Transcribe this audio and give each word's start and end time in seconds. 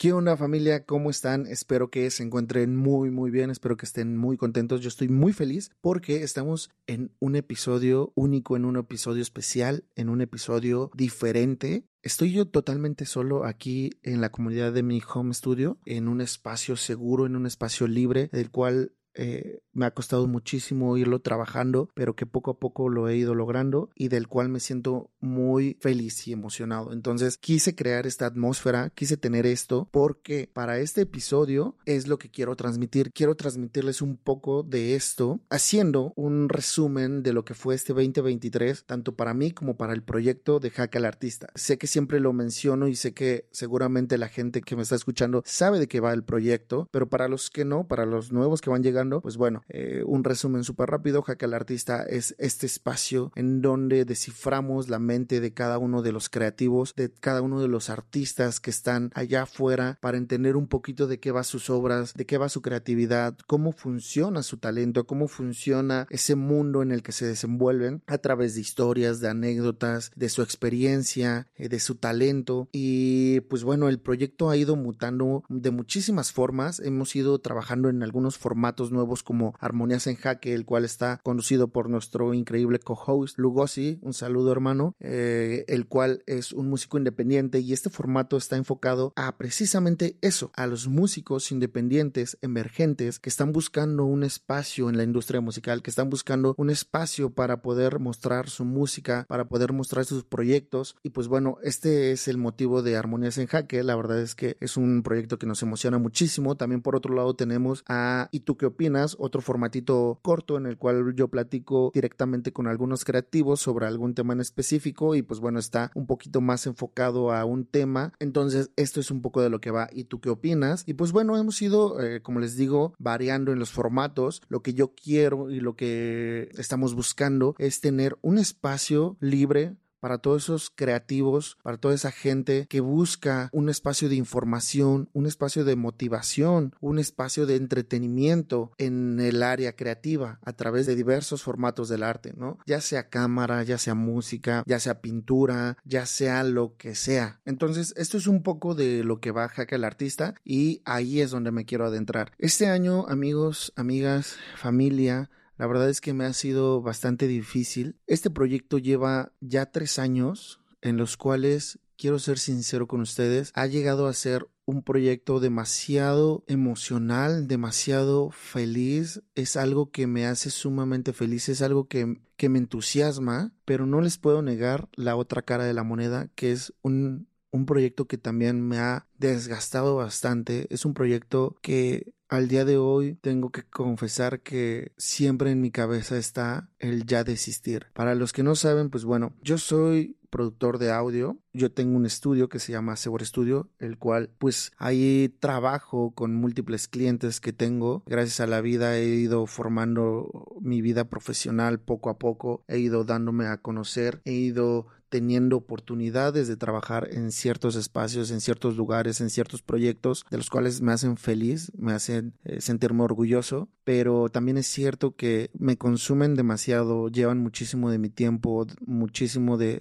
¿Qué 0.00 0.12
onda 0.12 0.36
familia? 0.36 0.84
¿Cómo 0.84 1.10
están? 1.10 1.48
Espero 1.48 1.90
que 1.90 2.08
se 2.12 2.22
encuentren 2.22 2.76
muy 2.76 3.10
muy 3.10 3.32
bien, 3.32 3.50
espero 3.50 3.76
que 3.76 3.84
estén 3.84 4.16
muy 4.16 4.36
contentos. 4.36 4.80
Yo 4.80 4.86
estoy 4.86 5.08
muy 5.08 5.32
feliz 5.32 5.72
porque 5.80 6.22
estamos 6.22 6.70
en 6.86 7.10
un 7.18 7.34
episodio 7.34 8.12
único, 8.14 8.56
en 8.56 8.64
un 8.64 8.76
episodio 8.76 9.22
especial, 9.22 9.86
en 9.96 10.08
un 10.08 10.20
episodio 10.20 10.92
diferente. 10.94 11.82
Estoy 12.00 12.30
yo 12.30 12.46
totalmente 12.46 13.06
solo 13.06 13.44
aquí 13.44 13.90
en 14.04 14.20
la 14.20 14.30
comunidad 14.30 14.72
de 14.72 14.84
mi 14.84 15.02
home 15.12 15.34
studio, 15.34 15.80
en 15.84 16.06
un 16.06 16.20
espacio 16.20 16.76
seguro, 16.76 17.26
en 17.26 17.34
un 17.34 17.46
espacio 17.46 17.88
libre, 17.88 18.28
del 18.32 18.52
cual 18.52 18.92
eh, 19.18 19.58
me 19.72 19.86
ha 19.86 19.90
costado 19.92 20.26
muchísimo 20.26 20.96
irlo 20.96 21.20
trabajando, 21.20 21.90
pero 21.94 22.14
que 22.14 22.26
poco 22.26 22.52
a 22.52 22.58
poco 22.58 22.88
lo 22.88 23.08
he 23.08 23.16
ido 23.16 23.34
logrando 23.34 23.90
y 23.94 24.08
del 24.08 24.28
cual 24.28 24.48
me 24.48 24.60
siento 24.60 25.10
muy 25.20 25.76
feliz 25.80 26.26
y 26.26 26.32
emocionado. 26.32 26.92
Entonces 26.92 27.36
quise 27.36 27.74
crear 27.74 28.06
esta 28.06 28.26
atmósfera, 28.26 28.90
quise 28.90 29.16
tener 29.16 29.46
esto 29.46 29.88
porque 29.90 30.50
para 30.52 30.78
este 30.78 31.02
episodio 31.02 31.76
es 31.84 32.06
lo 32.06 32.18
que 32.18 32.30
quiero 32.30 32.56
transmitir. 32.56 33.10
Quiero 33.12 33.34
transmitirles 33.34 34.02
un 34.02 34.16
poco 34.16 34.62
de 34.62 34.94
esto 34.94 35.40
haciendo 35.50 36.12
un 36.16 36.48
resumen 36.48 37.22
de 37.22 37.32
lo 37.32 37.44
que 37.44 37.54
fue 37.54 37.74
este 37.74 37.92
2023, 37.92 38.84
tanto 38.84 39.16
para 39.16 39.34
mí 39.34 39.50
como 39.50 39.76
para 39.76 39.92
el 39.92 40.02
proyecto 40.02 40.60
de 40.60 40.70
Hack 40.70 40.96
al 40.96 41.04
Artista. 41.04 41.48
Sé 41.54 41.78
que 41.78 41.86
siempre 41.86 42.20
lo 42.20 42.32
menciono 42.32 42.86
y 42.88 42.94
sé 42.94 43.14
que 43.14 43.48
seguramente 43.50 44.18
la 44.18 44.28
gente 44.28 44.60
que 44.60 44.76
me 44.76 44.82
está 44.82 44.94
escuchando 44.94 45.42
sabe 45.44 45.78
de 45.78 45.88
qué 45.88 46.00
va 46.00 46.12
el 46.12 46.24
proyecto, 46.24 46.88
pero 46.92 47.08
para 47.08 47.28
los 47.28 47.50
que 47.50 47.64
no, 47.64 47.88
para 47.88 48.06
los 48.06 48.32
nuevos 48.32 48.60
que 48.60 48.70
van 48.70 48.82
llegando, 48.82 49.07
pues 49.22 49.36
bueno, 49.36 49.62
eh, 49.68 50.02
un 50.06 50.24
resumen 50.24 50.64
súper 50.64 50.90
rápido. 50.90 51.22
Jaque 51.22 51.44
al 51.44 51.54
Artista 51.54 52.02
es 52.02 52.34
este 52.38 52.66
espacio 52.66 53.32
en 53.34 53.62
donde 53.62 54.04
desciframos 54.04 54.88
la 54.88 54.98
mente 54.98 55.40
de 55.40 55.52
cada 55.52 55.78
uno 55.78 56.02
de 56.02 56.12
los 56.12 56.28
creativos, 56.28 56.94
de 56.96 57.10
cada 57.10 57.42
uno 57.42 57.60
de 57.60 57.68
los 57.68 57.90
artistas 57.90 58.60
que 58.60 58.70
están 58.70 59.10
allá 59.14 59.42
afuera 59.42 59.98
para 60.00 60.18
entender 60.18 60.56
un 60.56 60.68
poquito 60.68 61.06
de 61.06 61.20
qué 61.20 61.30
va 61.32 61.44
sus 61.44 61.70
obras, 61.70 62.14
de 62.14 62.26
qué 62.26 62.38
va 62.38 62.48
su 62.48 62.62
creatividad, 62.62 63.36
cómo 63.46 63.72
funciona 63.72 64.42
su 64.42 64.58
talento, 64.58 65.06
cómo 65.06 65.28
funciona 65.28 66.06
ese 66.10 66.34
mundo 66.34 66.82
en 66.82 66.92
el 66.92 67.02
que 67.02 67.12
se 67.12 67.26
desenvuelven 67.26 68.02
a 68.06 68.18
través 68.18 68.54
de 68.54 68.60
historias, 68.60 69.20
de 69.20 69.28
anécdotas, 69.28 70.10
de 70.14 70.28
su 70.28 70.42
experiencia, 70.42 71.48
eh, 71.56 71.68
de 71.68 71.80
su 71.80 71.96
talento. 71.96 72.68
Y 72.72 73.40
pues 73.42 73.64
bueno, 73.64 73.88
el 73.88 74.00
proyecto 74.00 74.50
ha 74.50 74.56
ido 74.56 74.76
mutando 74.76 75.44
de 75.48 75.70
muchísimas 75.70 76.32
formas. 76.32 76.80
Hemos 76.80 77.14
ido 77.16 77.38
trabajando 77.38 77.88
en 77.88 78.02
algunos 78.02 78.38
formatos 78.38 78.90
nuevos 78.92 78.97
como 79.24 79.54
Armonías 79.60 80.06
en 80.06 80.16
Jaque, 80.16 80.54
el 80.54 80.64
cual 80.64 80.84
está 80.84 81.20
conducido 81.22 81.68
por 81.68 81.88
nuestro 81.88 82.34
increíble 82.34 82.78
co-host 82.78 83.38
Lugosi, 83.38 83.98
un 84.02 84.12
saludo 84.12 84.52
hermano, 84.52 84.94
eh, 85.00 85.64
el 85.68 85.86
cual 85.86 86.22
es 86.26 86.52
un 86.52 86.68
músico 86.68 86.98
independiente 86.98 87.60
y 87.60 87.72
este 87.72 87.90
formato 87.90 88.36
está 88.36 88.56
enfocado 88.56 89.12
a 89.16 89.36
precisamente 89.36 90.16
eso, 90.20 90.50
a 90.54 90.66
los 90.66 90.88
músicos 90.88 91.52
independientes, 91.52 92.38
emergentes, 92.42 93.18
que 93.18 93.28
están 93.28 93.52
buscando 93.52 94.04
un 94.04 94.24
espacio 94.24 94.88
en 94.88 94.96
la 94.96 95.04
industria 95.04 95.40
musical, 95.40 95.82
que 95.82 95.90
están 95.90 96.10
buscando 96.10 96.54
un 96.58 96.70
espacio 96.70 97.30
para 97.30 97.62
poder 97.62 97.98
mostrar 98.00 98.48
su 98.48 98.64
música, 98.64 99.26
para 99.28 99.48
poder 99.48 99.72
mostrar 99.72 100.04
sus 100.04 100.24
proyectos. 100.24 100.96
Y 101.02 101.10
pues 101.10 101.28
bueno, 101.28 101.58
este 101.62 102.12
es 102.12 102.28
el 102.28 102.38
motivo 102.38 102.82
de 102.82 102.96
Armonías 102.96 103.38
en 103.38 103.46
Jaque, 103.46 103.82
la 103.82 103.96
verdad 103.96 104.20
es 104.20 104.34
que 104.34 104.56
es 104.60 104.76
un 104.76 105.02
proyecto 105.02 105.38
que 105.38 105.46
nos 105.46 105.62
emociona 105.62 105.98
muchísimo, 105.98 106.56
también 106.56 106.82
por 106.82 106.96
otro 106.96 107.14
lado 107.14 107.34
tenemos 107.34 107.84
a 107.86 108.28
¿Y 108.32 108.40
tú 108.40 108.56
qué 108.56 108.66
opinas? 108.78 109.16
otro 109.18 109.40
formatito 109.40 110.20
corto 110.22 110.56
en 110.56 110.66
el 110.66 110.78
cual 110.78 111.12
yo 111.16 111.26
platico 111.26 111.90
directamente 111.92 112.52
con 112.52 112.68
algunos 112.68 113.04
creativos 113.04 113.60
sobre 113.60 113.86
algún 113.86 114.14
tema 114.14 114.34
en 114.34 114.40
específico 114.40 115.16
y 115.16 115.22
pues 115.22 115.40
bueno, 115.40 115.58
está 115.58 115.90
un 115.96 116.06
poquito 116.06 116.40
más 116.40 116.64
enfocado 116.66 117.32
a 117.32 117.44
un 117.44 117.66
tema. 117.66 118.12
Entonces, 118.20 118.70
esto 118.76 119.00
es 119.00 119.10
un 119.10 119.20
poco 119.20 119.42
de 119.42 119.50
lo 119.50 119.60
que 119.60 119.72
va. 119.72 119.88
¿Y 119.92 120.04
tú 120.04 120.20
qué 120.20 120.30
opinas? 120.30 120.84
Y 120.86 120.94
pues 120.94 121.10
bueno, 121.10 121.36
hemos 121.36 121.60
ido, 121.60 122.00
eh, 122.00 122.22
como 122.22 122.38
les 122.38 122.56
digo, 122.56 122.94
variando 122.98 123.50
en 123.50 123.58
los 123.58 123.72
formatos. 123.72 124.42
Lo 124.48 124.62
que 124.62 124.74
yo 124.74 124.94
quiero 124.94 125.50
y 125.50 125.58
lo 125.58 125.74
que 125.74 126.48
estamos 126.56 126.94
buscando 126.94 127.56
es 127.58 127.80
tener 127.80 128.16
un 128.22 128.38
espacio 128.38 129.16
libre 129.20 129.76
para 130.00 130.18
todos 130.18 130.44
esos 130.44 130.72
creativos, 130.74 131.58
para 131.62 131.76
toda 131.76 131.94
esa 131.94 132.10
gente 132.10 132.66
que 132.68 132.80
busca 132.80 133.50
un 133.52 133.68
espacio 133.68 134.08
de 134.08 134.16
información, 134.16 135.08
un 135.12 135.26
espacio 135.26 135.64
de 135.64 135.76
motivación, 135.76 136.74
un 136.80 136.98
espacio 136.98 137.46
de 137.46 137.56
entretenimiento 137.56 138.72
en 138.78 139.20
el 139.20 139.42
área 139.42 139.76
creativa 139.76 140.38
a 140.42 140.52
través 140.52 140.86
de 140.86 140.96
diversos 140.96 141.42
formatos 141.42 141.88
del 141.88 142.02
arte, 142.02 142.32
¿no? 142.36 142.58
Ya 142.66 142.80
sea 142.80 143.08
cámara, 143.08 143.62
ya 143.62 143.78
sea 143.78 143.94
música, 143.94 144.62
ya 144.66 144.80
sea 144.80 145.00
pintura, 145.00 145.76
ya 145.84 146.06
sea 146.06 146.42
lo 146.42 146.76
que 146.76 146.94
sea. 146.94 147.40
Entonces, 147.44 147.94
esto 147.96 148.16
es 148.16 148.26
un 148.26 148.42
poco 148.42 148.74
de 148.74 149.04
lo 149.04 149.20
que 149.20 149.30
va 149.30 149.50
el 149.76 149.84
artista 149.84 150.34
y 150.44 150.82
ahí 150.84 151.20
es 151.20 151.30
donde 151.30 151.50
me 151.50 151.64
quiero 151.64 151.86
adentrar. 151.86 152.32
Este 152.38 152.68
año, 152.68 153.06
amigos, 153.08 153.72
amigas, 153.76 154.36
familia, 154.56 155.30
la 155.58 155.66
verdad 155.66 155.90
es 155.90 156.00
que 156.00 156.14
me 156.14 156.24
ha 156.24 156.32
sido 156.32 156.80
bastante 156.80 157.26
difícil. 157.26 157.96
Este 158.06 158.30
proyecto 158.30 158.78
lleva 158.78 159.32
ya 159.40 159.66
tres 159.66 159.98
años 159.98 160.60
en 160.80 160.96
los 160.96 161.16
cuales, 161.16 161.80
quiero 161.96 162.20
ser 162.20 162.38
sincero 162.38 162.86
con 162.86 163.00
ustedes, 163.00 163.50
ha 163.54 163.66
llegado 163.66 164.06
a 164.06 164.12
ser 164.12 164.48
un 164.64 164.82
proyecto 164.82 165.40
demasiado 165.40 166.44
emocional, 166.46 167.48
demasiado 167.48 168.30
feliz. 168.30 169.22
Es 169.34 169.56
algo 169.56 169.90
que 169.90 170.06
me 170.06 170.26
hace 170.26 170.50
sumamente 170.50 171.12
feliz, 171.12 171.48
es 171.48 171.60
algo 171.60 171.88
que, 171.88 172.06
me 172.06 172.58
entusiasma, 172.58 173.52
pero 173.64 173.86
no 173.86 174.00
les 174.00 174.16
puedo 174.18 174.42
negar 174.42 174.88
la 174.94 175.16
otra 175.16 175.42
cara 175.42 175.64
de 175.64 175.74
la 175.74 175.82
moneda, 175.82 176.28
que 176.36 176.52
es 176.52 176.72
un 176.82 177.26
proyecto 177.66 178.06
que 178.06 178.18
también 178.18 178.60
me 178.60 178.78
ha 178.78 179.08
desgastado 179.18 179.96
bastante. 179.96 180.66
Es 180.70 180.84
un 180.84 180.94
proyecto 180.94 181.56
que 181.62 182.12
al 182.28 182.48
día 182.48 182.64
de 182.64 182.76
hoy 182.76 183.14
tengo 183.16 183.50
que 183.50 183.64
confesar 183.64 184.40
que 184.40 184.92
siempre 184.96 185.50
en 185.50 185.60
mi 185.60 185.70
cabeza 185.70 186.16
está 186.16 186.68
el 186.78 187.06
ya 187.06 187.24
desistir. 187.24 187.86
Para 187.94 188.14
los 188.14 188.32
que 188.32 188.42
no 188.42 188.54
saben, 188.54 188.90
pues 188.90 189.04
bueno, 189.04 189.32
yo 189.42 189.58
soy 189.58 190.18
productor 190.28 190.78
de 190.78 190.92
audio. 190.92 191.38
Yo 191.52 191.72
tengo 191.72 191.96
un 191.96 192.06
estudio 192.06 192.48
que 192.48 192.58
se 192.58 192.72
llama 192.72 192.96
Sebor 192.96 193.24
Studio, 193.24 193.70
el 193.78 193.98
cual 193.98 194.30
pues 194.38 194.72
ahí 194.76 195.34
trabajo 195.40 196.12
con 196.14 196.34
múltiples 196.34 196.88
clientes 196.88 197.40
que 197.40 197.52
tengo. 197.52 198.02
Gracias 198.06 198.40
a 198.40 198.46
la 198.46 198.60
vida 198.60 198.96
he 198.96 199.06
ido 199.06 199.46
formando 199.46 200.56
mi 200.60 200.82
vida 200.82 201.04
profesional 201.04 201.80
poco 201.80 202.10
a 202.10 202.18
poco, 202.18 202.64
he 202.68 202.78
ido 202.78 203.04
dándome 203.04 203.46
a 203.46 203.58
conocer, 203.58 204.20
he 204.24 204.32
ido 204.32 204.86
teniendo 205.08 205.56
oportunidades 205.56 206.48
de 206.48 206.56
trabajar 206.56 207.08
en 207.12 207.32
ciertos 207.32 207.76
espacios, 207.76 208.30
en 208.30 208.40
ciertos 208.40 208.76
lugares, 208.76 209.20
en 209.20 209.30
ciertos 209.30 209.62
proyectos, 209.62 210.24
de 210.30 210.36
los 210.36 210.50
cuales 210.50 210.80
me 210.80 210.92
hacen 210.92 211.16
feliz, 211.16 211.72
me 211.76 211.92
hacen 211.92 212.34
eh, 212.44 212.60
sentirme 212.60 213.02
orgulloso, 213.02 213.68
pero 213.88 214.28
también 214.28 214.58
es 214.58 214.66
cierto 214.66 215.16
que 215.16 215.50
me 215.58 215.78
consumen 215.78 216.34
demasiado, 216.34 217.08
llevan 217.08 217.38
muchísimo 217.38 217.90
de 217.90 217.98
mi 217.98 218.10
tiempo, 218.10 218.66
muchísimo 218.84 219.56
de, 219.56 219.80